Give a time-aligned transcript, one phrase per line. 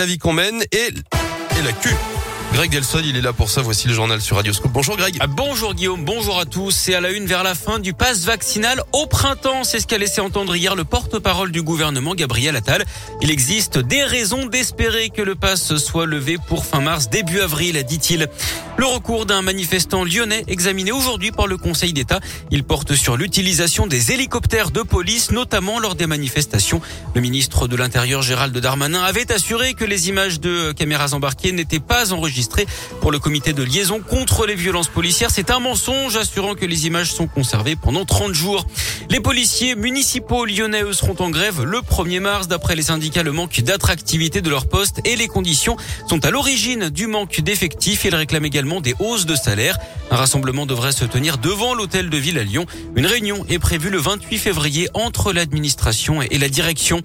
[0.00, 0.90] la vie qu'on mène et,
[1.64, 2.17] la queue.
[2.52, 3.60] Greg Delson, il est là pour ça.
[3.60, 4.72] Voici le journal sur Radio Scoop.
[4.72, 5.16] Bonjour Greg.
[5.20, 6.70] Ah, bonjour Guillaume, bonjour à tous.
[6.70, 9.64] C'est à la une vers la fin du pass vaccinal au printemps.
[9.64, 12.84] C'est ce qu'a laissé entendre hier le porte-parole du gouvernement, Gabriel Attal.
[13.20, 17.80] Il existe des raisons d'espérer que le pass soit levé pour fin mars, début avril,
[17.86, 18.28] dit-il.
[18.76, 22.20] Le recours d'un manifestant lyonnais examiné aujourd'hui par le Conseil d'État.
[22.50, 26.80] Il porte sur l'utilisation des hélicoptères de police, notamment lors des manifestations.
[27.14, 31.78] Le ministre de l'Intérieur, Gérald Darmanin, avait assuré que les images de caméras embarquées n'étaient
[31.78, 32.37] pas enregistrées
[33.00, 35.30] pour le comité de liaison contre les violences policières.
[35.30, 38.66] C'est un mensonge assurant que les images sont conservées pendant 30 jours.
[39.10, 42.48] Les policiers municipaux lyonnais seront en grève le 1er mars.
[42.48, 45.76] D'après les syndicats, le manque d'attractivité de leur poste et les conditions
[46.08, 48.04] sont à l'origine du manque d'effectifs.
[48.04, 49.78] Ils réclament également des hausses de salaire.
[50.10, 52.66] Un rassemblement devrait se tenir devant l'hôtel de ville à Lyon.
[52.96, 57.02] Une réunion est prévue le 28 février entre l'administration et la direction.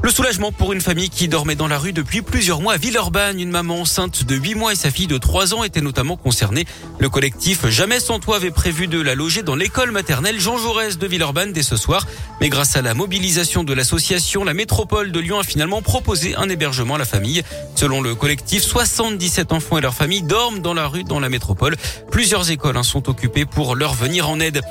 [0.00, 3.40] Le soulagement pour une famille qui dormait dans la rue depuis plusieurs mois à Villeurbanne.
[3.40, 6.66] Une maman enceinte de 8 mois et sa fille de 3 ans étaient notamment concernés.
[7.00, 10.98] Le collectif Jamais sans toi avait prévu de la loger dans l'école maternelle Jean Jaurès
[10.98, 12.06] de Villeurbanne dès ce soir.
[12.40, 16.48] Mais grâce à la mobilisation de l'association, la métropole de Lyon a finalement proposé un
[16.48, 17.42] hébergement à la famille.
[17.74, 21.76] Selon le collectif, 77 enfants et leurs familles dorment dans la rue dans la métropole.
[22.12, 24.62] Plusieurs écoles hein, sont occupées pour leur venir en aide.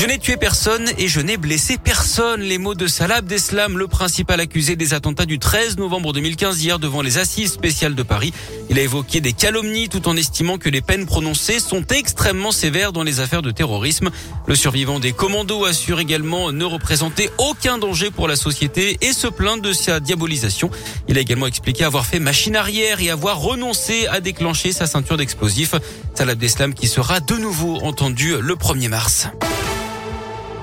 [0.00, 2.40] Je n'ai tué personne et je n'ai blessé personne.
[2.40, 6.78] Les mots de Salah Abdeslam, le principal accusé des attentats du 13 novembre 2015 hier
[6.78, 8.32] devant les assises spéciales de Paris.
[8.70, 12.92] Il a évoqué des calomnies tout en estimant que les peines prononcées sont extrêmement sévères
[12.92, 14.10] dans les affaires de terrorisme.
[14.46, 19.26] Le survivant des commandos assure également ne représenter aucun danger pour la société et se
[19.26, 20.70] plaint de sa diabolisation.
[21.08, 25.16] Il a également expliqué avoir fait machine arrière et avoir renoncé à déclencher sa ceinture
[25.16, 25.74] d'explosifs.
[26.14, 29.26] Salah Abdeslam qui sera de nouveau entendu le 1er mars.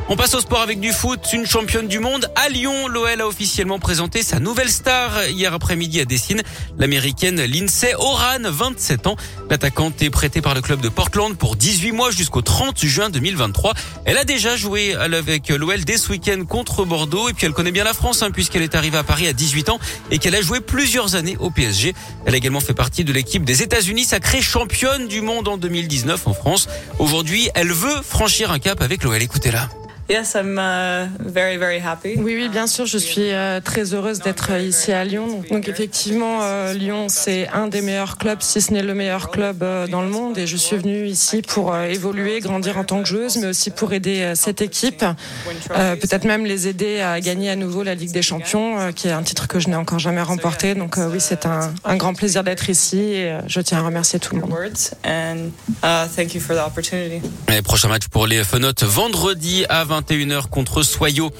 [0.07, 1.19] On passe au sport avec du foot.
[1.33, 2.87] Une championne du monde à Lyon.
[2.87, 6.43] L'OL a officiellement présenté sa nouvelle star hier après-midi à Dessine.
[6.77, 9.15] L'américaine Lindsay Oran, 27 ans.
[9.49, 13.73] L'attaquante est prêtée par le club de Portland pour 18 mois jusqu'au 30 juin 2023.
[14.05, 17.27] Elle a déjà joué avec l'OL dès ce week-end contre Bordeaux.
[17.27, 19.69] Et puis elle connaît bien la France hein, puisqu'elle est arrivée à Paris à 18
[19.69, 19.79] ans
[20.11, 21.95] et qu'elle a joué plusieurs années au PSG.
[22.27, 26.27] Elle a également fait partie de l'équipe des États-Unis, sacrée championne du monde en 2019
[26.27, 26.67] en France.
[26.99, 29.19] Aujourd'hui, elle veut franchir un cap avec l'OL.
[29.19, 29.67] Écoutez-la.
[30.07, 32.13] Yes, I'm uh, very, very happy.
[32.17, 35.43] Oui, oui, bien sûr, je suis euh, très heureuse d'être ici à Lyon.
[35.49, 39.63] Donc effectivement, euh, Lyon, c'est un des meilleurs clubs, si ce n'est le meilleur club
[39.63, 40.37] euh, dans le monde.
[40.37, 43.93] Et je suis venue ici pour évoluer, grandir en tant que joueuse, mais aussi pour
[43.93, 45.03] aider cette équipe,
[45.69, 49.23] peut-être même les aider à gagner à nouveau la Ligue des Champions, qui est un
[49.23, 50.75] titre que je n'ai encore jamais remporté.
[50.75, 54.35] Donc oui, c'est un, un, grand plaisir d'être ici et je tiens à remercier tout
[54.35, 54.53] le monde.
[57.51, 61.31] Et prochain match pour les Fenotes vendredi à 20 21h contre Soyo.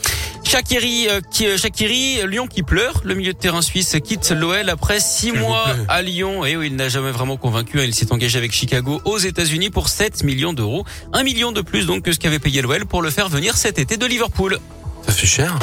[0.44, 3.02] Shakiri, euh, qui, euh, Shakiri, Lyon qui pleure.
[3.04, 6.46] Le milieu de terrain suisse quitte l'OL après six mois à Lyon.
[6.46, 7.80] Et oui, il n'a jamais vraiment convaincu.
[7.80, 7.84] Hein.
[7.86, 10.86] Il s'est engagé avec Chicago aux États-Unis pour 7 millions d'euros.
[11.14, 13.80] Un million de plus donc que ce qu'avait payé l'OL pour le faire venir cet
[13.80, 14.60] été de Liverpool.
[15.08, 15.58] Ça fait cher.